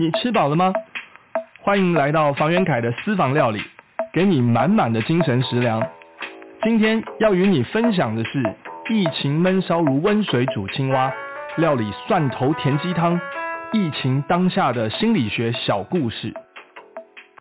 [0.00, 0.72] 你吃饱了吗？
[1.60, 3.60] 欢迎来到房元凯的私房料理，
[4.14, 5.86] 给你满满的精神食粮。
[6.62, 8.42] 今天要与你分享的是
[8.88, 11.12] 疫情闷烧如温水煮青蛙，
[11.58, 13.20] 料理蒜头甜鸡汤，
[13.74, 16.32] 疫情当下的心理学小故事。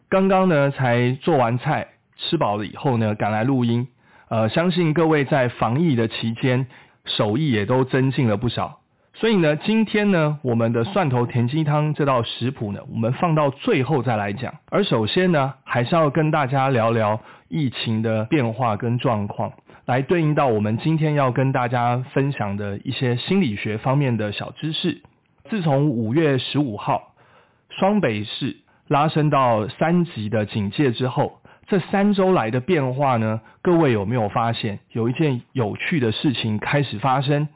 [0.09, 1.87] 刚刚呢才做完菜，
[2.17, 3.87] 吃饱了以后呢赶来录音。
[4.27, 6.67] 呃，相信各位在防疫的期间，
[7.05, 8.78] 手艺也都增进了不少。
[9.19, 14.55] 所以呢，今天呢，我们的蒜头甜鸡汤这道食谱呢，我们放到最后再来讲。
[14.69, 17.19] 而首先呢，还是要跟大家聊聊
[17.49, 19.51] 疫情的变化跟状况，
[19.85, 25.01] 来对应到我们今天要跟大家分享的一些心理学方面的小知识。
[25.49, 27.11] 自从五月十五号
[27.71, 28.55] 双北市
[28.87, 37.49] 拉升到三级的警戒之后，这三周来的变化呢，各位有没有发现有一件有趣的事情开始发生？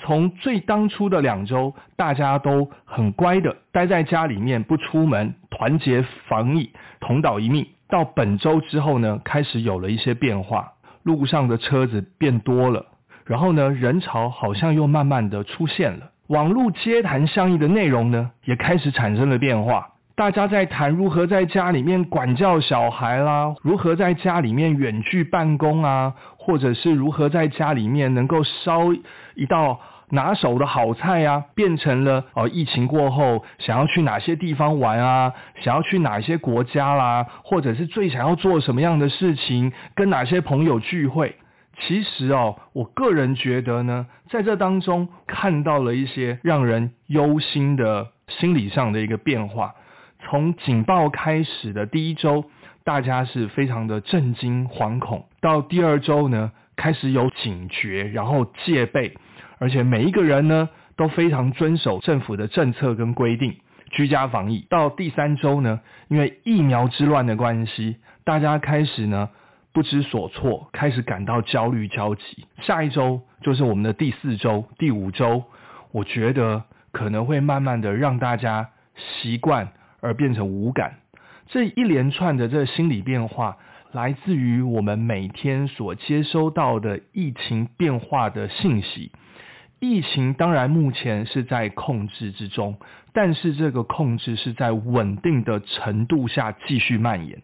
[0.00, 7.66] 从最当初的两周，大家都很乖的待在家里面不出门，团结防疫，同岛一命。
[7.88, 12.86] 到本周之后呢，开始有了一些变化，路上的车子变多了，
[13.24, 16.10] 然后呢，人潮好像又慢慢的出现了。
[16.28, 19.90] 网络接谈相应的内容呢，也开始产生了变化。
[20.16, 26.14] 大家在谈如何在家里面管教小孩啦，如何在家里面远距办公啊，
[26.44, 28.92] 或者是如何在家里面能够烧
[29.34, 41.36] 一道拿手的好菜啊，变成了哦，疫情过后想要去哪些地方玩啊，想要去哪些国家啦，或者是最想要做什么样的事情，跟哪些朋友聚会。
[41.80, 49.74] 其实哦，我个人觉得呢，在这当中看到了一些让人忧心的心理上的一个变化。
[50.20, 52.44] 从警报开始的第一周，
[52.84, 59.16] 大家是非常的震惊惶恐；到第二周呢，开始有警觉，然后戒备，
[59.58, 63.56] 而且每一个人呢都非常遵守政府的政策跟规定，
[63.90, 64.66] 居家防疫。
[64.68, 69.30] 到第三周呢，因为疫苗之乱的关系，大家开始呢
[69.72, 72.46] 不知所措，开始感到焦虑焦急。
[72.60, 75.44] 下一周就是我们的第四周、第五周，
[75.90, 79.72] 我觉得可能会慢慢的让大家习惯。
[80.00, 80.96] 而变成无感，
[81.46, 83.56] 这一连串的这心理变化，
[83.92, 89.12] 来自于我们每天所接收到的疫情变化的信息。
[89.80, 92.78] 疫情当然目前是在控制之中，
[93.12, 97.42] 但是这个控制是在稳定的程度下继续蔓延。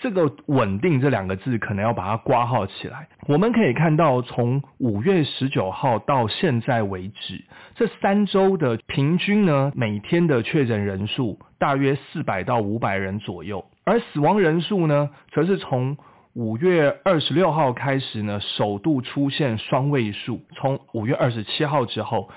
[0.00, 3.08] 这个稳定这两个字可能要把它挂号起来。
[3.26, 7.44] 我们可以看到，从五月十九号到现在为止，
[7.74, 15.96] 这三周的平均呢，每天的确诊人数大约四百到五百人左右，而死亡人数呢，则是从
[16.34, 20.40] 五月二十六号开始呢，首度出现双位数。
[20.54, 22.30] 从五月二十七号之后，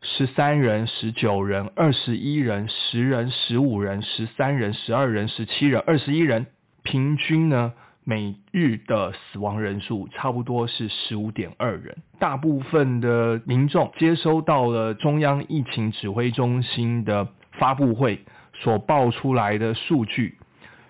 [0.00, 6.46] 十三人、十九人、二十一人、十人、十五人、十三人、十二人、十七人、二十一人。
[6.82, 7.72] 平均呢，
[8.04, 11.96] 每日的死亡人数差不多是十五点二人。
[12.18, 18.24] 大部分的民众接收到了中央疫情指挥中心的发布会
[18.54, 20.38] 所报出来的数据，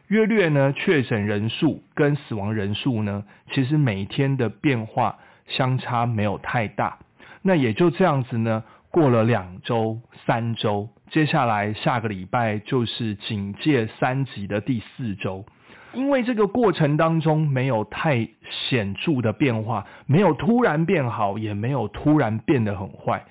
[0.09, 6.99] 约略呢确诊人数跟死亡人数呢，其实每天的变化相差没有太大。
[7.43, 15.45] 那也就这样子呢，过了两周、三周，接下来下个礼拜就是警戒三级的第四周。
[15.93, 23.25] 因为这个过程当中没有太显著的变化，没有突然变好，也没有突然变得很坏，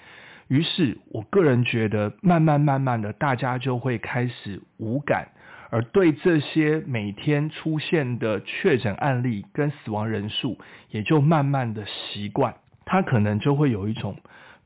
[0.47, 5.29] 于是我个人觉得，慢慢慢慢的，大家就会开始无感，
[5.69, 10.57] 而对这些每天出现的确诊案例跟死亡人数，
[10.89, 12.55] 也就慢慢的习惯，
[12.85, 14.17] 它可能就会有一种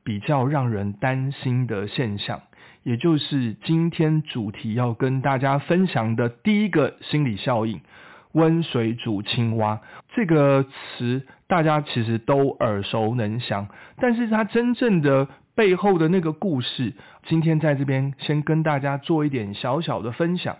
[0.03, 2.41] 比较让人担心的现象。
[2.83, 7.81] 也就是今天主题要跟大家分享的第一个心理效应——
[8.33, 9.81] 温水煮青蛙
[10.13, 13.67] 这个词，大家其实都耳熟能详。
[13.97, 16.93] 但是它真正的背后的那个故事，
[17.25, 20.57] 今天在这边先跟大家做一点小小的分享。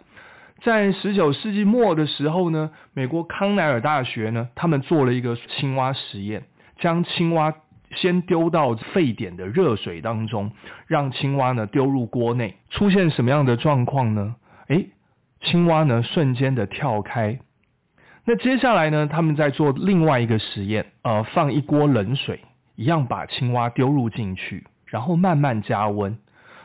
[0.62, 6.46] 在十九世纪末的时候呢，美国康奈尔大学呢，他们做了一个青蛙实验，
[6.80, 7.54] 将青蛙。
[7.96, 10.52] 先丢到沸点的热水当中，
[10.88, 14.36] 让青蛙呢丢入锅内，出现什么样的状况呢？
[14.68, 14.90] 诶，
[15.42, 17.40] 青蛙呢瞬间的跳开。
[18.26, 22.40] 那接下来呢，他们在做另外一个实验，呃，放一锅冷水，
[22.76, 26.18] 一样把青蛙丢入进去，然后慢慢加温。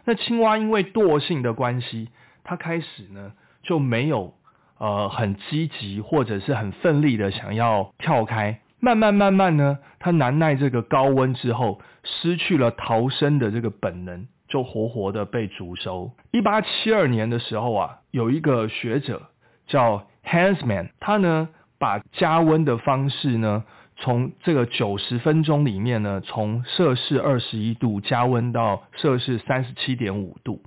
[0.04, 2.10] 那青蛙因为惰性的关系，
[2.44, 3.32] 它开始呢
[3.62, 4.34] 就没有
[4.78, 8.60] 呃很积极或者是很奋力的想要跳开。
[8.80, 16.12] 慢慢慢慢呢，它难耐这个高温之后，失去了逃生的这个本能，就活活的被煮熟。
[16.30, 19.22] 一八七二年的时候啊，有一个学者
[19.66, 21.48] 叫 Hansman，他呢
[21.78, 23.64] 把加温的方式呢，
[23.96, 30.62] 从这个九十分钟里面呢，从摄氏二十一度加温到摄氏三十七点五度。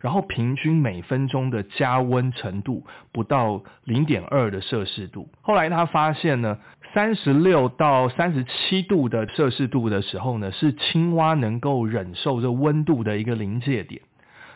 [0.00, 5.28] 然后平均每分钟的加温程度不到零点二的摄氏度。
[5.42, 6.58] 后来他发现呢，
[6.94, 14.02] 三十六到三十七度的摄氏度的时候呢，是青蛙能够忍受这温度的一个临界点。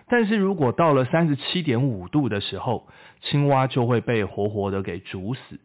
[0.09, 2.89] 但是如果到了三十七点五度的时候，
[3.21, 5.61] 青蛙就会被活活的给煮死。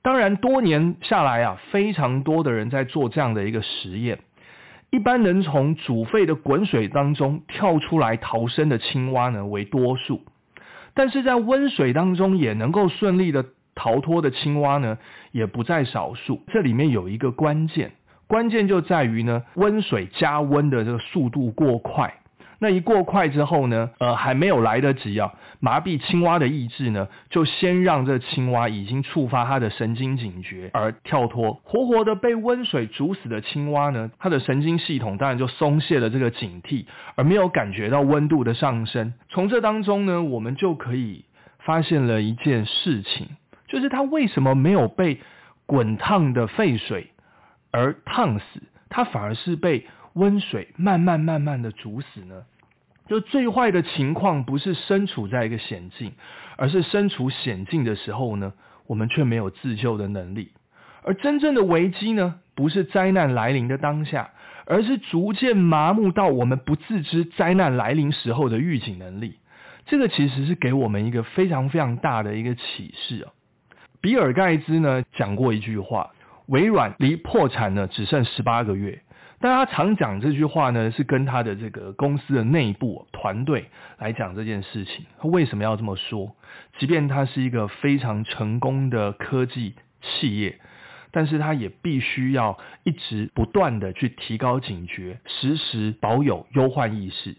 [0.00, 4.20] 当然，多年下来啊，非常多的人在做这样的一个实验。
[4.90, 10.22] 一般能从煮沸的滚水当中跳出来逃生的青蛙呢为多数，
[10.94, 13.44] 但是在温水当中也能够顺利的
[13.74, 14.98] 逃脱的青蛙呢
[15.30, 16.42] 也不在少数。
[16.48, 17.92] 这里面有一个关键，
[18.26, 22.17] 关键就在于呢温水加温的这个速度过快。
[22.60, 39.14] 那一过快之后呢，呃，还没有来得及啊，麻痹青蛙的意志呢，就先让这青蛙已经触发它的神经警觉而跳脱，活活的被温水煮死的青蛙呢，它的神经系统当然就松懈了这个警惕，而没有感觉到温度的上升。
[39.28, 41.24] 从这当中呢，我们就可以
[41.60, 43.28] 发现了一件事情，
[43.68, 45.20] 就是它为什么没有被
[45.64, 47.12] 滚烫的沸水
[47.70, 49.86] 而烫死，它反而是被。
[50.18, 52.42] 温水慢慢慢慢的煮死呢？
[53.06, 56.12] 就最坏的情况不是身处在一个险境，
[56.56, 58.52] 而是身处险境的时候呢，
[58.86, 60.50] 我们却没有自救的能力。
[61.04, 64.30] 而真正的危机呢，不是灾难来临的当下，
[64.66, 69.38] 而是逐渐麻木到我们不自知灾难来临时候的预警能力。
[69.86, 73.32] 这个其实是给我们一个非常非常大的一个启示啊。
[74.02, 76.10] 比尔盖茨呢讲过一句话：
[76.46, 79.00] 微软离破产呢只剩十八个月。
[79.40, 85.06] 但他常讲这句话呢，是跟他的这个公司的内部团队来讲这件事情。
[85.20, 86.34] 他为什么要这么说？
[86.78, 90.58] 即便他是一个非常成功的科技企业，
[91.12, 97.36] 但是他也必须要一直不断的去提高警觉，时时保有忧患意识。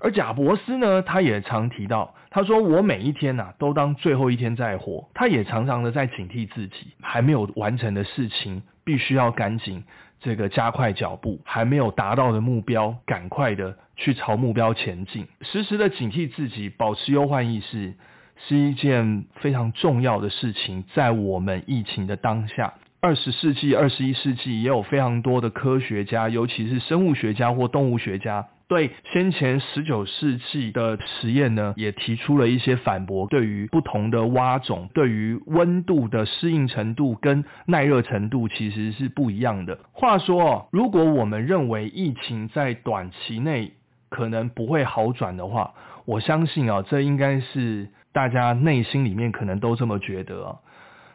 [0.00, 5.08] 而贾伯斯呢，他也常提到，他说我每一天呐，都当最后一天在活。
[5.14, 9.84] 他也常常的在警惕自己，还没有完成的事情，必须要赶紧。
[10.20, 17.94] 这个加快脚步，还没有达到的目标，赶快的去朝目标前进，时时的警惕自己，保持忧患意识，
[18.48, 20.84] 是一件非常重要的事情。
[20.94, 28.46] 在我们疫情的当下，二十世纪、二十一世纪，也有非常多的科学家，尤其是生物学家或动物学家。
[28.68, 33.28] 对先前十九世纪的实验呢，也提出了一些反驳。
[33.28, 39.78] 对于不同的蛙种，对于温度的适应程度跟耐热程度其实是不一样的。
[39.92, 43.74] 话说，如果我们认为疫情在短期内
[44.08, 45.74] 可能不会好转的话，
[46.04, 50.58] 我相信啊，这应该是大家内心里面可能都这么觉得。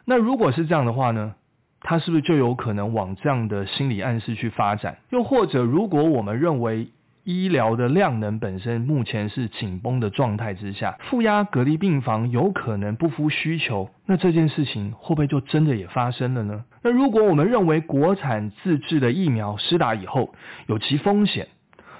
[0.06, 1.34] 那如果是这样的话呢，
[1.82, 4.96] 它是不是就有可能往这样的心理暗示去发展？
[5.10, 6.88] 又或者，如果我们认为，
[7.24, 16.64] 医疗的量能本身目前是紧绷的状态之下，负压隔离病房有可能不敷需求，那这件事情会不会就真的也发生了呢？
[16.82, 20.34] 那如果我们认为国产自制的疫苗施打以后
[20.66, 21.46] 有其风险，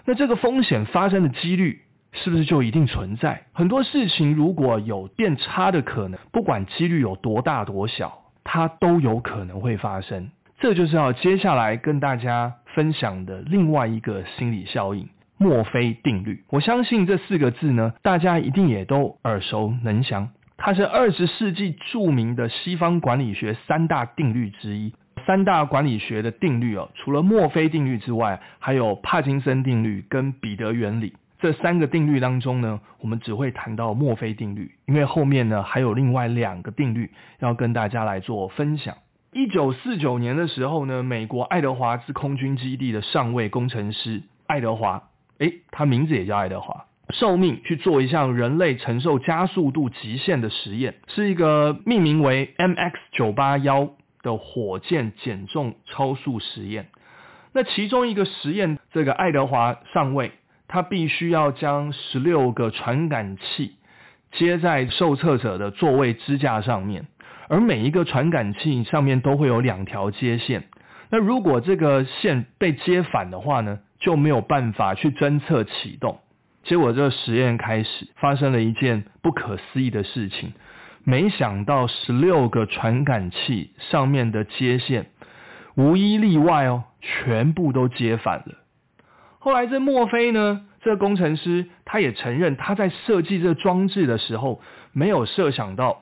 [0.04, 3.44] 那这个风险发生的几率是不是就一定存在？
[3.52, 10.31] 很多事情如果有变差的可能，不管几率有多大多小，它都有可能会发生。
[10.58, 12.55] 这就是要接下来跟大家。
[12.74, 16.44] 分享的另外一个心理效应——墨菲定律。
[16.50, 20.31] 我相信这四个字呢，大家一定也都耳熟能详。
[20.56, 24.93] 它是二十世纪著名的西方管理学三大定律之一。
[25.26, 31.14] 三大管理学的定律哦，除了墨菲定律之外，还有帕金森定律跟彼得原理。
[31.38, 37.10] 这三个定律当中呢，我们只会谈到墨菲定律，因为后面呢还有另外两个定律
[37.41, 38.96] 要跟大家来做分享。
[39.34, 45.05] 一九四九年的时候呢，美国爱德华兹空军基地的上尉工程师爱德华，
[45.39, 53.89] 诶，他名字也叫爱德华，受命去做一项人类承受加速度极限的实验，是一个命名为 MX 九八幺
[54.20, 56.89] 的火箭减重超速实验。
[57.55, 60.32] 那其中一个实验，这个爱德华上尉
[60.69, 63.77] 他必须要将十六个传感器
[64.32, 67.06] 接在受测者的座位支架上面。
[67.53, 70.65] 而每一个传感器上面都会有两条接线，
[71.11, 76.19] 那如果这个线被接反的话呢，就没有办法去侦测启动。
[76.63, 80.55] 结果这实验开始发生了一件不可思议的事情，
[81.05, 85.11] 没想到十六个传感器上面的接线
[85.75, 88.55] 无一例外哦，全部都接反了。
[89.41, 96.02] 后来这墨菲呢这工程师他也承认，他在设计这装置的时候，没有设想到，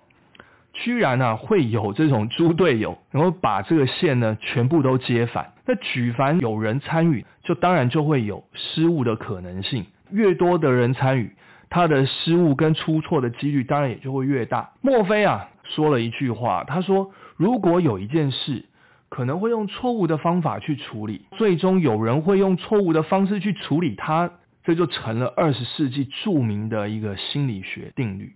[0.81, 5.53] 居然啊会有这种猪队友，然后把这个线呢全部都接反。
[5.67, 9.85] 那举凡有人参与，就当然就会有失误的可能性。
[10.11, 11.31] 越多的人参与，
[11.69, 14.71] 他的失误跟出错的几率当然也就会越大。
[14.81, 18.65] 墨菲啊说了一句话，他说：“如果有一件事
[19.11, 24.31] 可能会用错误的方法去处理，最终有人会用错误的方式去处理它。”
[24.63, 28.35] 这就成了二十世纪著名的一个心理学定律。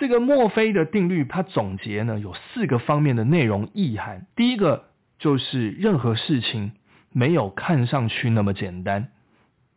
[0.00, 4.26] 这个墨菲的定律，它总结呢有四个方面的内容意涵。
[4.34, 4.86] 第一个
[5.18, 6.72] 就是任何事情
[7.12, 9.08] 没有看上去那么简单。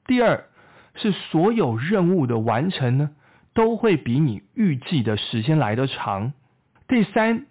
[0.08, 0.46] 第二
[0.96, 3.10] 是所有任务的完成呢
[3.53, 6.32] 都会比你预计的时间来得长。
[6.88, 7.46] 第三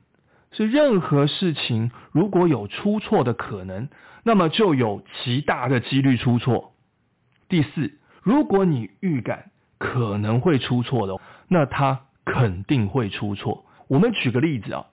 [0.50, 3.90] 是任何事情如果有出错的可能，
[4.24, 6.72] 那么就有极大的几率出错。
[7.50, 13.64] 第四，如果你预感可能会出错的，那它肯定会出错。
[13.88, 14.86] 我们举个例子啊，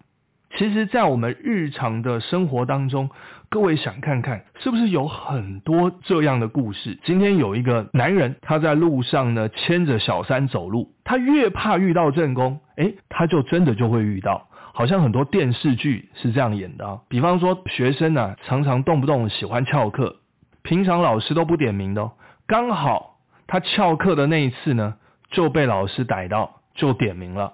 [0.58, 3.10] 其实，在我们日常的生活当中，
[3.50, 7.00] 各位想看看，是不是有很多这样的故事？
[7.06, 17.00] 今天有一个男人，他在路上呢，牵着小三走路，他越怕遇到正宫，诶，他就真的就会遇到，好像很多电视剧是这样演的啊。
[17.08, 20.18] 比方说，学生呢，常常动不动喜欢翘课，
[20.64, 22.12] 平常老师都不点名的哦。
[22.48, 24.96] 刚好他翘课的那一次呢，
[25.30, 27.54] 就被老师逮到，就点名了。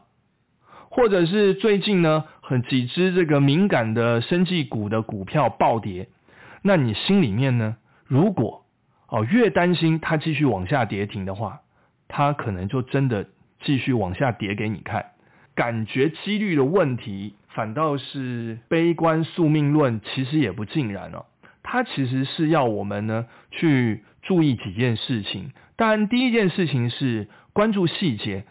[0.89, 6.08] 或者是最近呢，很几只这个敏感的生技股的股票暴跌，
[6.62, 8.63] 那你心里面呢，如果
[9.10, 11.62] 哦越担心它继续往下跌停的话，
[12.08, 13.27] 它可能就真的
[13.62, 15.08] 继续往下跌给你看。
[15.55, 21.25] 感觉几率的问题，反倒是悲观宿命论，其实也不尽然哦。
[21.63, 24.03] 它其实是要我们呢去。
[24.27, 28.44] 注意几件事情，当然第一件事情是关注细节，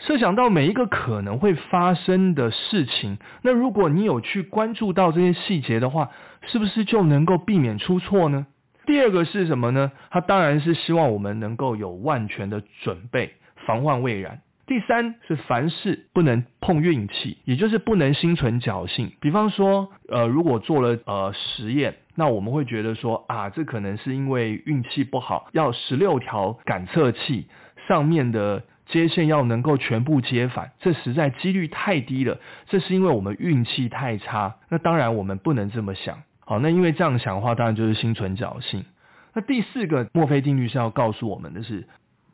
[0.00, 6.10] 设想到每一个可能会发生的事情，那如果你有去关注到这些细节的话，
[6.46, 8.46] 是不是就能够避免出错呢？
[8.86, 9.92] 第二个是什么呢？
[10.10, 13.34] 他当然是希望我们能够有万全的准备，
[13.66, 14.40] 防患未然。
[14.66, 19.12] 第三是凡事不能碰运气，也就是不能心存侥幸。
[19.20, 27.48] 比方说，呃，如果做了呃实验，那我们会觉得说啊，这可能是因为运气不好，要十六条感测器
[27.88, 32.38] 上面的接线要能够全部接反，这实在几率太低了。
[32.68, 34.56] 这是因为我们运气太差。
[34.68, 36.22] 那当然我们不能这么想。
[36.40, 38.84] 好，那因为这样想的话，当然就是心存侥幸。
[39.32, 41.86] 那第四个墨菲定律是要告诉我们的是，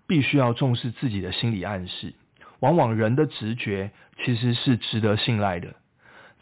[0.07, 2.15] 必须要重视自己的心理暗示。
[2.61, 3.91] 往往人的直觉
[4.25, 5.75] 其实是值得信赖的。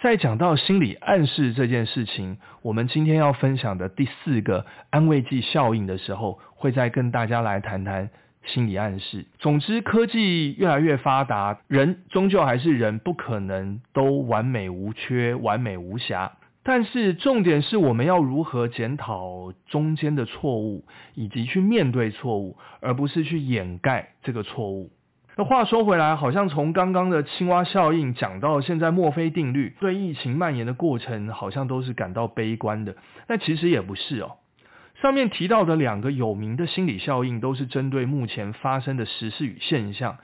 [0.00, 8.10] 在讲到心理暗示这件事情，我们今天要分享的第四个安慰剂效应的时候，会再跟大家来谈谈
[8.44, 9.26] 心理暗示。
[9.38, 16.32] 总之，科技越来越发达，人终究还是人，不可能都完美无缺、完美无瑕。
[16.62, 20.84] 但是重点是我们要如何检讨中间的错误，
[21.14, 24.90] 以及去面对错误，而不是去掩盖这个错误。
[25.36, 32.96] 那话说回来，好像从刚刚的青蛙效应讲到现在墨菲定律，对疫情蔓延的过程好像都是感到悲观的。
[33.26, 34.36] 但其实也不是哦。
[35.04, 40.16] 上面提到的两个有名的心理效应，都是针对目前发生的时事与现象，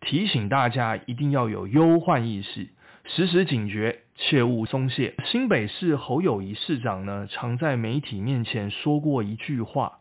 [0.00, 2.68] 提醒大家一定要有忧患意识，
[3.06, 5.14] 时时警觉，切勿松懈。
[5.24, 9.98] 新北市侯友谊市长呢，常在媒体面前说过一句话，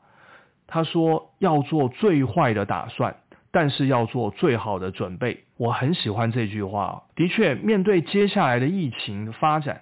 [0.68, 3.16] 他说要做最坏的打算。
[3.52, 7.02] 但是要做最好的准备，我很喜欢这句话。
[7.16, 9.82] 的确，面对接下来的疫情发展，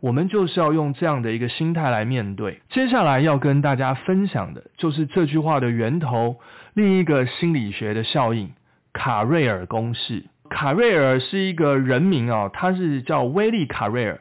[0.00, 2.60] 我们就是要用这样的一个心态来面对。
[2.70, 6.36] 接下来要跟大家分享的就是这句话的源头，
[6.74, 8.50] 另一个心理学的效应——
[8.92, 10.24] 卡瑞尔公式。
[10.48, 14.20] 卡瑞尔是一个人名啊，他是叫威利·卡瑞尔，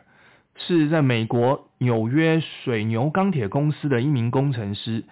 [0.55, 5.03] 是在美国纽约水牛钢铁公司的一名工程师。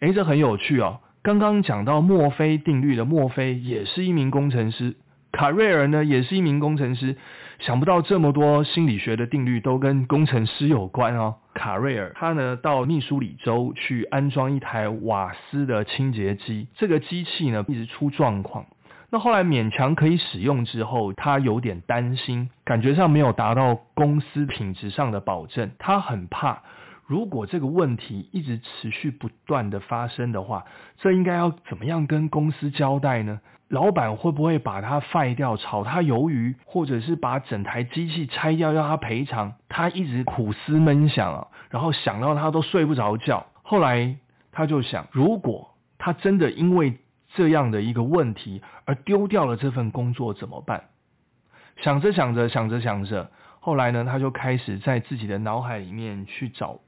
[0.00, 1.00] 诶，这很有趣哦。
[1.22, 4.96] 刚刚讲到墨菲定律的墨菲也是一名工程师，
[5.32, 7.16] 卡瑞尔呢也是一名工程师。
[7.60, 11.36] 想不到这么多心理学的定律都跟工程师有关哦。
[11.52, 18.64] 卡瑞尔他呢到密苏里州去安装一台瓦斯的清洁机，这个机器呢一直出状况。
[19.10, 26.62] 那后来勉强可以使用之后，他有点担心，感觉上没有达到公司品质上的保证，他很怕。
[27.06, 30.64] 如果这个问题一直持续不断的发生的话，
[30.96, 33.40] 这应该要怎么样跟公司交代呢？
[33.70, 39.54] 老板会不会把他废掉，炒他鱿鱼，或者是把整台机器拆掉要他赔偿？
[39.68, 43.46] 他一直苦思闷想啊，然后想到他都睡不着觉。
[43.62, 44.16] 后来
[44.50, 46.98] 他就想，如果他真的因为
[47.34, 50.86] 这样的一个问题而丢掉了这份工作怎么办？
[51.76, 56.80] 想着想着想着想着，后来呢，他就开始在自己的脑海里面去找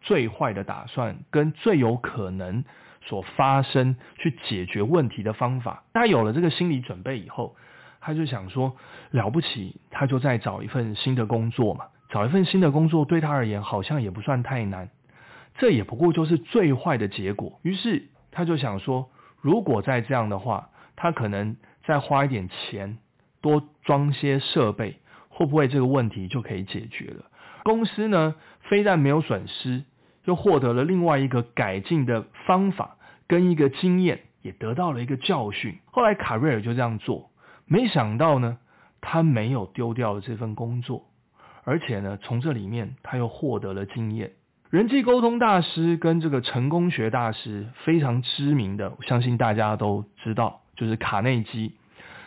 [0.00, 2.64] 最坏的打算跟最有可能
[3.10, 5.84] 所发生去解决问题的方法。
[5.92, 7.56] 他有了这个心理准备以后，
[8.00, 8.76] 他就想说
[9.10, 11.86] 了不起，他就再找一份新的工作嘛。
[12.08, 14.88] 找一份新的工作对他而言好像也不算太难，
[15.58, 17.60] 这也不过就是最坏的结果。
[17.62, 19.10] 于是他就想说，
[19.42, 22.98] 如果再这样的话，他可能再花一点钱。
[23.42, 24.98] 多装些设备，
[25.30, 27.24] 会不会这个问题就可以解决了？
[27.62, 28.34] 公司呢，
[28.68, 29.84] 非但没有损失，
[30.26, 32.98] 又获得了另外一个改进的方法
[33.30, 35.78] 跟一个经验，也得到了一个教训。
[35.92, 37.30] 后来卡瑞尔就这样做，
[37.64, 38.58] 没想到呢，
[39.00, 41.06] 他没有丢掉了这份工作，
[41.62, 44.32] 而且呢，从这里面他又获得了经验。
[44.68, 51.76] 人际沟通大师跟这个成功学大师非常知名的，我相信大家都知道，就是卡内基。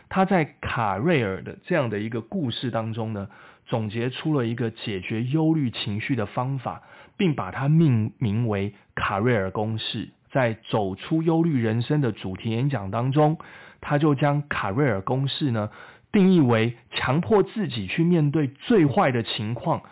[0.07, 3.27] 他在卡瑞尔的这样的一个故事当中呢，
[3.65, 6.81] 总结出了一个解决忧虑情绪的方法，
[7.17, 10.07] 并把它命名为卡瑞尔公式。
[10.33, 13.37] 在走出忧虑人生的主题演讲当中，
[13.79, 15.69] 他就将卡瑞尔公式呢
[16.11, 19.83] 定义为强迫自己去面对最坏的情况，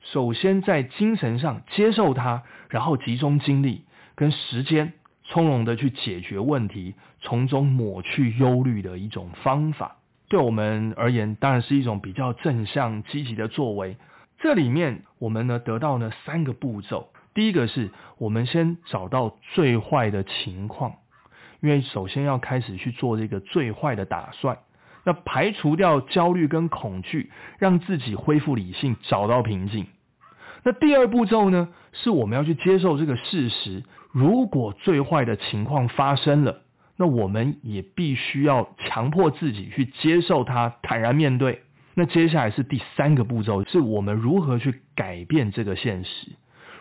[0.00, 3.84] 首先在精神上接受它，然后集中精力
[4.14, 4.92] 跟时间。
[5.28, 9.96] 从容的去解决问题，从中抹去忧虑的一种方法，
[10.28, 13.96] 对我们而言当然是一种比较正向积极的作为。
[14.38, 20.94] 这里面我们呢得到呢三个步骤，第一个是我们先找到最坏的情况，
[21.60, 24.56] 因为首先要开始去做这个最坏的打算，
[25.04, 29.86] 那排除掉焦虑跟恐惧，让自己恢复理性，找到平静。
[30.62, 33.84] 那第二步骤呢，是我们要去接受这个事实。
[34.12, 36.62] 如果最坏的情况发生了，
[36.96, 41.60] 那我们也必须要强迫自己去接受它，坦然面对。
[41.92, 46.32] 那接下来是第三个步骤，是我们如何去改变这个现实。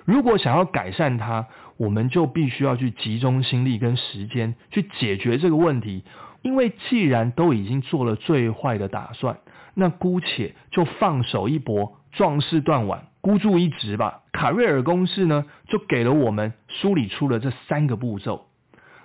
[0.06, 6.04] 如果想要改善它，我们就必须要去集中心力跟时间去解决这个问题。
[6.42, 9.40] 因为既然都已经做了最坏的打算，
[9.74, 13.08] 那姑且就放手一搏，壮士断腕。
[13.20, 14.22] 孤注一掷吧。
[14.32, 18.46] 卡瑞尔公式呢，就给了我们梳理出了这三个步骤。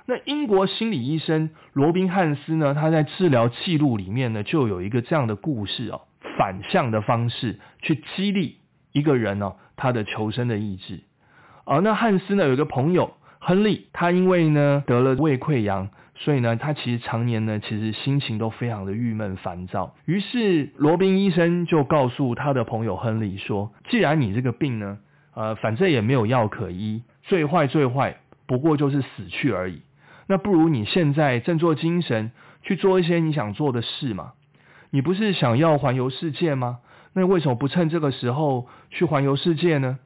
[0.05, 6.03] 那英国心理医生罗宾汉斯呢，他在治疗记录里面呢，就有一个这样的故事哦，
[6.37, 8.59] 反向的方式去激励
[8.93, 11.01] 一个人哦，他的求生的意志。
[11.65, 15.89] 而那汉斯呢，有一个朋友亨利，他因为呢得了胃溃疡。
[16.23, 19.95] 所以呢，他其实常年呢，其实心情都非常的郁闷烦躁。
[20.05, 24.99] 于是罗宾医生就告诉他的朋友亨利说：“既然你这个病呢，
[25.35, 29.81] 呃，反正也没有药可医，最坏最坏不过就是死去而已。
[30.27, 34.33] 那不如你现在振作精神，去做一些你想做的事嘛。
[34.91, 36.81] 你不是想要环游世界吗？
[37.13, 39.99] 那为什么不趁这个时候去环游世界呢？”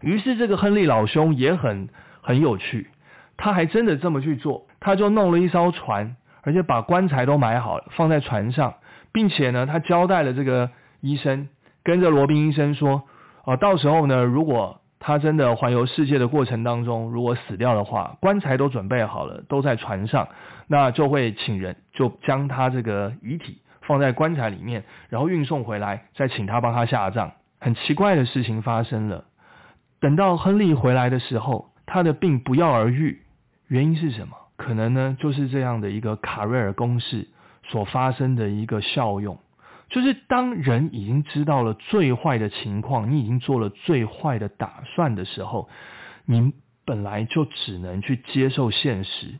[0.00, 1.88] 于是这个亨利老兄也很
[2.20, 2.90] 很有趣，
[3.36, 4.66] 他还真的这么去做。
[4.80, 8.74] 他就弄了一艘船，而且把棺材都买好了，放在船上，
[9.12, 11.48] 并且呢，他交代了这个医生，
[11.84, 13.04] 跟着罗宾医生说，
[13.44, 20.26] 哦，到时候呢，如果他真的环游世界的过程当中，如果死掉的话，棺材都准备好了，都在船上，
[20.66, 23.58] 那就会请人就将他这个遗体
[23.92, 27.32] 放在棺材里面，然后运送回来，再请他帮他下葬。
[27.60, 29.26] 很奇怪的事情发生了，
[30.00, 33.20] 等到亨利回来的时候，他的病不药而愈，
[33.68, 34.34] 原因是什么？
[34.56, 37.28] 可能呢，就是这样的一个卡瑞尔公式
[37.64, 39.38] 所发生的一个效用，
[39.90, 45.68] 就是当人已经知道了最坏的情况，你已经做了最坏的打算的时候，
[46.24, 46.54] 你
[46.86, 49.34] 本来就只能去接受现实。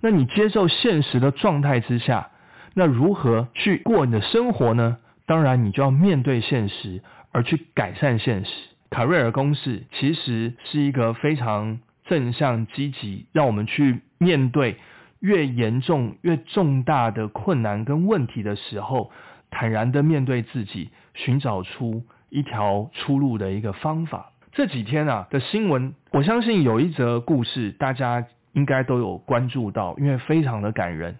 [0.00, 2.30] 那你接受现实的状态之下，
[2.74, 4.98] 那如何去过你的生活呢？
[5.26, 7.02] 当然，你就要面对现实，
[7.32, 8.50] 而去改善现实。
[8.90, 11.80] 卡瑞尔公式其实是一个非常。
[12.04, 14.78] 正向积极，让我们去面对
[15.20, 19.10] 越严重越重大的困难跟问题的时候，
[19.50, 24.32] 坦然的面对自己，寻找出一条出路的一个方法。
[24.52, 31.18] 这几天啊的新闻，我相信有一则故事，大家应该都有关注到，因为非常的感人。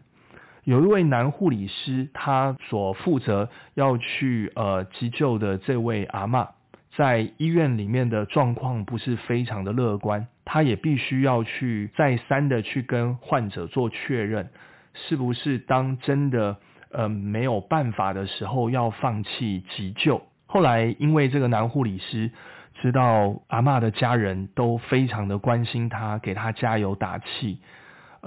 [0.68, 6.46] 有一位男护理师，他所负责要去呃急救的这位阿嬷。
[6.94, 14.50] 在医院里面的状况不是非常的乐观，他也必须要去再三的去跟患者做确认，
[14.92, 16.58] 是不是当真的
[16.90, 20.20] 呃没有办法的时候要放弃急救。
[20.44, 22.30] 后来因为这个男护理师
[22.82, 27.58] 知道阿嬷的家人都非常的关心他，给他加油打气，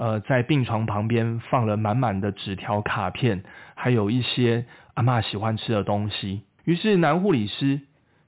[0.02, 3.44] 呃，在病床旁边放了满满的纸条、卡片，
[3.76, 6.42] 还有一些阿嬷喜欢吃的东西。
[6.64, 7.82] 于是男护理师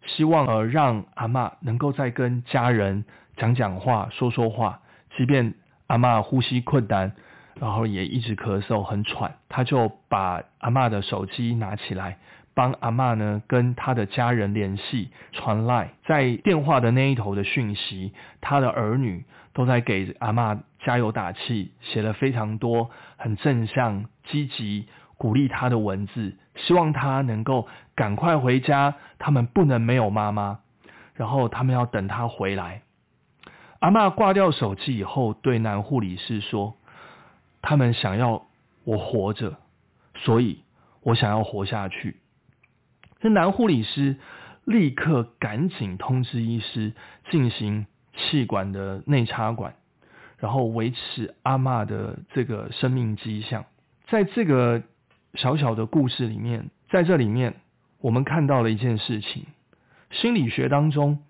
[0.07, 3.05] 希望呃让阿嬷能够再跟家人
[3.37, 4.83] 讲讲话、说说话，
[5.17, 5.55] 即便
[5.89, 7.11] 阿嬷呼吸困难，
[7.59, 12.19] 然后也一直咳嗽、很喘，他就把阿嬷的手机拿起来。
[12.57, 27.67] 帮阿妈呢跟他的家人联系，传来在电话的那一头的讯息，他的儿女都在给阿妈加油打气，写了非常多很正向、积极鼓励他的文字，希望他能够
[27.97, 30.61] 赶快回家，他们不能没有妈妈，
[31.15, 32.83] 然后他们要等他回来。
[33.81, 36.77] 阿妈挂掉手机以后，对男护理师说
[37.61, 38.47] ：“他们想要
[38.85, 39.57] 我活着，
[40.17, 40.63] 所以
[41.03, 42.17] 我想要活下去。”
[43.21, 44.17] 这男护理师
[44.65, 46.93] 立刻赶紧通知医师
[47.31, 49.75] 进行气管的内插管，
[50.39, 53.65] 然后维持阿妈的这个生命迹象。
[54.07, 54.83] 在这个
[55.35, 57.55] 小小的故事里面，在这里面
[58.01, 59.47] 我们看到了一件事情：
[60.11, 61.23] 心理学当中，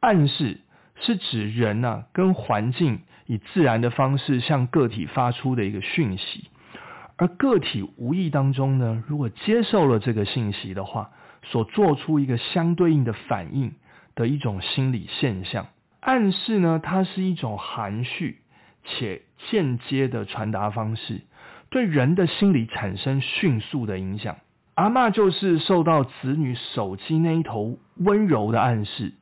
[0.00, 0.60] 暗示
[0.96, 6.50] 是指人呐跟环境以自然的方式向个体发出的一个讯息，
[7.16, 11.10] 而个体无意当中呢，如果接受了这个信息的话。
[11.48, 13.72] 所做出一个相对应的反应
[14.16, 15.68] 的一种心理现象，
[16.00, 18.40] 暗示呢，它是一种含蓄
[18.86, 21.20] 且间接的传达方式，
[21.68, 24.36] 对人的心理产生迅速的影响。
[24.74, 29.14] 阿妈就是受到子女手机那一头温柔的暗示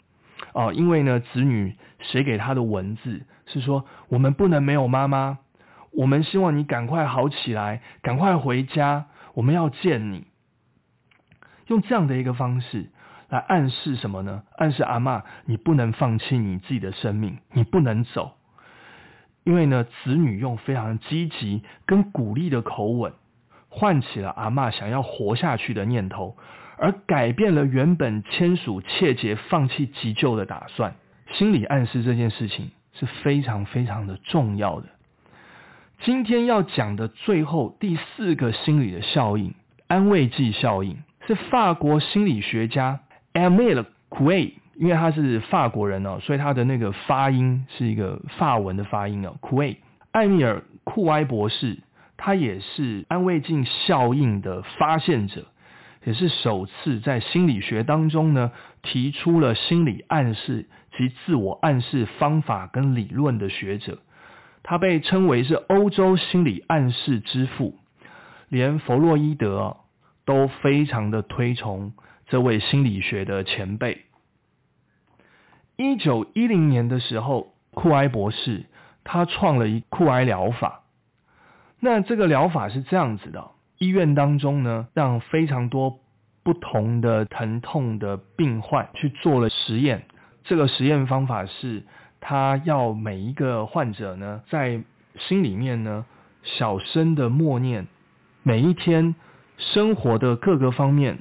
[0.53, 5.39] 哦，因为呢，子女写给他的文字是说：“我们不能没有妈妈，
[5.93, 10.27] 我们希望你赶快好起来，赶快回家，我们要见你。”
[11.69, 12.91] 用这样的一个方式
[13.29, 14.43] 来暗示什么呢？
[14.57, 18.37] 暗示阿妈，你不能放弃你自己的生命，你不能走。
[19.45, 23.13] 因为呢，子女用非常积极跟鼓励的口吻，
[23.69, 26.37] 唤起了阿妈想要活下去的念头，
[26.79, 30.97] 而改变了原本签署切结放弃急救的打算。
[31.35, 34.89] 心理暗示这件事情是非常非常的重要的。
[36.01, 39.55] 今天要讲的最后第四个心理的效应——
[39.89, 40.99] 安慰剂效应。
[41.27, 43.01] 是法国心理学家
[43.33, 49.37] Emile Coué，因为他是法国人哦，所以他的那个发音是一个法文的发音哦。
[49.41, 49.77] Coué，
[50.13, 51.79] 艾米尔·库埃博士，
[52.17, 55.47] 他也是安慰镜效应的发现者，
[56.05, 63.99] 也是首次在心理学当中呢提出了心理暗示及自我暗示方法跟理论的学者。
[64.63, 67.79] 他被称为是欧洲心理暗示之父，
[68.49, 69.77] 连弗洛伊德。
[70.27, 71.93] 都非常的推崇
[72.29, 74.07] 这位心理学的前辈。
[75.77, 78.67] 一九一零年的时候，库埃博士
[79.03, 80.83] 他创了一库埃疗法。
[81.81, 86.01] 那这个疗法是这样子的：医院当中呢，让非常多
[86.43, 90.07] 不同的疼痛的病患去做了实验。
[90.45, 91.85] 这个实验方法是，
[92.21, 94.83] 他要每一个患者呢，在
[95.19, 96.05] 心里面呢，
[96.43, 97.87] 小声的默念，
[98.43, 99.15] 每一天。
[99.57, 101.21] 生活的各个方面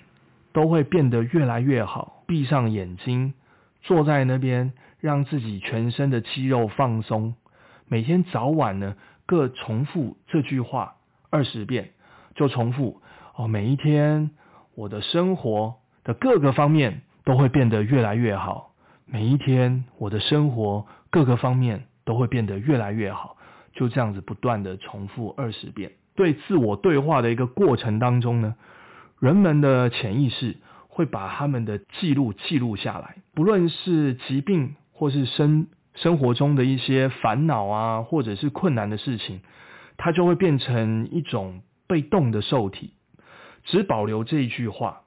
[0.54, 2.24] 都会变得越来越好。
[2.26, 3.36] 闭上眼睛，
[3.84, 7.36] 坐在那边，让自己全身的肌肉放松。
[7.88, 10.96] 每天早晚呢，各重复这句话
[11.30, 11.91] 二十遍，
[12.34, 13.02] 就重复
[13.36, 13.48] 哦。
[13.48, 14.32] 每一天，
[14.76, 18.74] 我的生活的各个方面都会变得越来越好。
[19.06, 23.38] 每一天，我的生活各个方面都会变得越来越好。
[23.74, 25.91] 就这样子不断的重复二十遍。
[26.15, 28.56] 对自我对话的一个过程当中呢，
[29.19, 30.58] 人们的潜意识
[30.94, 39.42] 会把他们的记录记录下来，不论是疾病或是生生活中的一些烦恼啊，或者是困难的事情，
[39.98, 42.92] 它就会变成一种被动的受体，
[43.64, 45.02] 只保留这一句话。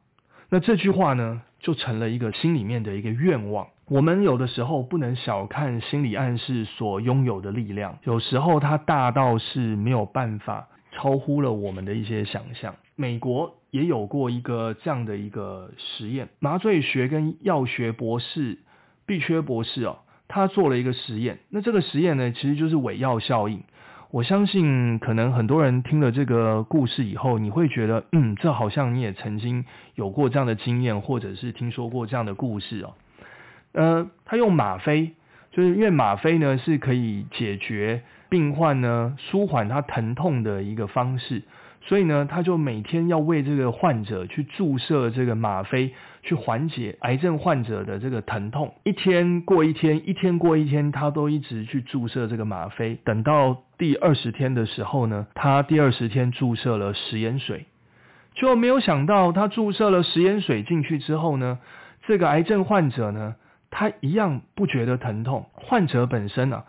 [0.50, 3.68] 那这句话呢，就成了一个心里面的一个愿望。
[3.88, 10.68] 我们有的时候不能小看心理暗示所拥有的力量，有时候它大到是没有办法。
[10.98, 12.74] 超乎了我们的一些想象。
[12.96, 18.58] 美国也有过一个这样的一个实验，麻醉学跟药学博士
[19.04, 21.38] 毕缺博士哦，他做了一个实验。
[21.50, 23.62] 那这个实验呢，其实就是伪药效应。
[24.10, 32.94] 我相信可能很多人听了这个故事以后，你会觉得，嗯，这好像你也曾经有过这样的经验，或者是听说过这样的故事哦。
[33.72, 35.12] 呃，他用吗啡
[35.50, 41.42] 就是因为吗啡呢是可以解决病患呢舒缓他疼痛的一个方式，
[41.86, 48.74] 所以呢他就每天要为这个患者去注射这个吗啡，去缓解癌症患者的这个疼痛。
[48.84, 52.98] 一天过一天，一天过一天，他都一直去注射这个吗啡。
[53.04, 57.66] 等到第二十天的时候呢，他第二十天注射了食盐水，
[58.34, 61.58] 就没有想到他注射了食盐水进去之后呢，
[62.06, 63.36] 这个癌症患者呢。
[63.68, 66.62] 他一样不觉得疼痛，患者本身呢，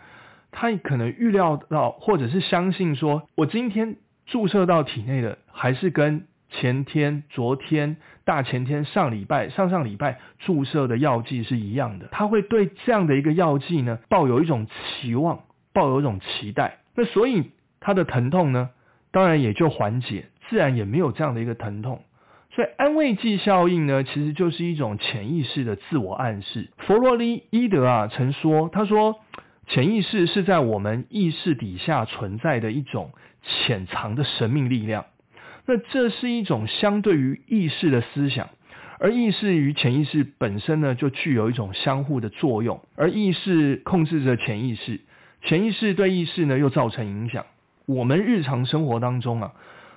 [0.50, 3.96] 他可能预料到或者是相信说，我今天
[4.28, 15.40] 注射到体内的还是跟前天、昨天、大前天、上礼拜、上上礼拜注射的药剂是一样的，他会对这样的一个药剂呢抱有一种期望，
[15.74, 18.70] 抱有一种期待，那所以他的疼痛呢，
[19.10, 22.02] 当然也就缓解，自然也没有这样的一个疼痛。
[22.50, 26.70] 所以安慰剂效应呢，其实就是一种潜意识的自我暗示。
[26.78, 29.16] 弗洛伊伊德啊曾说，他说
[29.68, 33.12] 潜意识是在我们意识底下存在的一种
[33.48, 35.06] 潜藏的神秘力量。
[35.66, 38.48] 那这是一种相对于意识的思想，
[39.00, 42.80] 而意识与潜意识本身呢，就具有一种相互的作用。
[42.94, 45.00] 而意识控制着潜意识，
[45.42, 47.46] 潜意识对意识呢又造成影响。
[47.86, 49.52] 我们日常生活当中啊。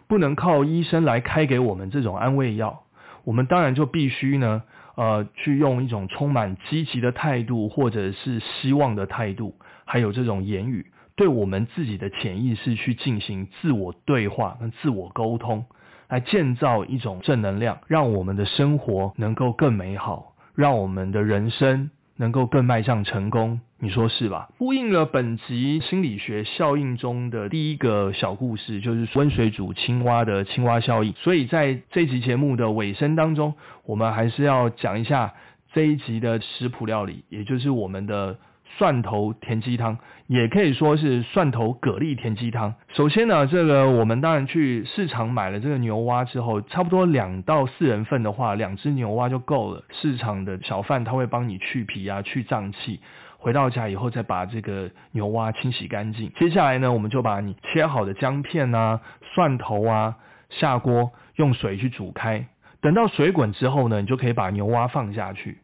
[0.07, 2.83] 不能靠医生来开给我们这种安慰药，
[3.23, 4.63] 我们当然就必须呢，
[4.95, 10.87] 呃，去用一种充满积极的态度，或者是希望的态度，还有这种言语，
[11.21, 15.65] 对我们自己的潜意识去进行自我对话跟自我沟通，
[16.09, 21.91] 来建造一种正能量，让我们的生活能够更美好，让我们的人生。
[22.17, 24.49] 能够更迈向成功，你说是吧？
[24.57, 31.13] 呼应了本集心理学效应中的第一个小故事，就是温水煮青蛙的青蛙效应。
[31.13, 33.55] 所以在这集节目的尾声当中，
[33.85, 35.33] 我们还是要讲一下
[35.73, 38.37] 这一集的食谱料理，也就是我们的。
[38.77, 42.73] 蒜头甜鸡汤也可以说是蒜头蛤蜊甜鸡汤。
[42.93, 49.83] 首先呢，这个我们当然去市场买了这个牛蛙之后，差不多两到四人份的话，两只牛蛙就够了。
[49.91, 52.99] 市场的小贩他会帮你去皮啊、去脏器。
[53.37, 56.31] 回到家以后再把这个牛蛙清洗干净。
[56.39, 59.01] 接下来呢，我们就把你切好的姜片啊、
[59.33, 60.15] 蒜头啊
[60.49, 62.45] 下锅用水去煮开。
[62.81, 65.57] 等到水滚之后呢，你就可以把牛蛙放下去。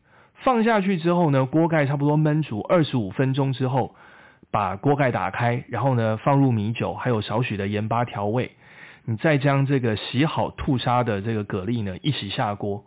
[0.44, 3.96] 放下去之后呢，锅盖差不多焖煮二十五分钟之后，
[4.52, 8.52] 把锅盖打开，然后呢放入米酒，还有少许的盐巴调味。
[9.06, 12.84] 你再将这个洗好吐沙的这个蛤蜊呢一起下锅，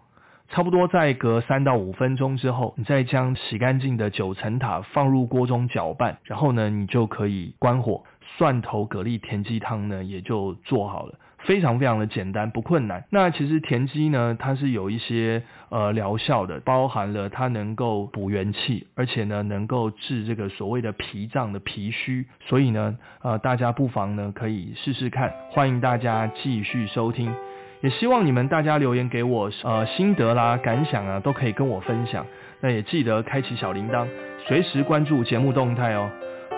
[0.48, 8.04] 差不多再隔三到五分钟之后，你再将洗干净的九层塔放入锅中搅拌，然后呢你就可以关火，
[8.36, 11.14] 蒜头蛤蜊田鸡汤呢也就做好了。
[11.44, 13.04] 非常非常的简单，不困难。
[13.10, 22.26] 那其实田鸡呢，它是有一些呃疗效的，包含了它能够补元气，而且呢能够治这个所谓的脾脏的脾虚。
[22.46, 25.32] 所以呢，呃，大家不妨呢可以试试看。
[25.50, 27.32] 欢迎大家继续收听，
[27.80, 32.26] 也希望你们大家留言给我，呃，心得啦、感想啊，都可以跟我分享。
[32.60, 34.06] 那也记得开启小铃铛，
[34.46, 36.10] 随时关注节目动态哦。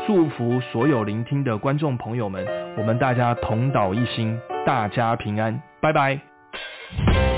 [0.07, 2.45] 祝福所有聆听的观众朋友们，
[2.77, 4.39] 我们大家同道一心。
[4.67, 7.32] 大家平安，拜拜。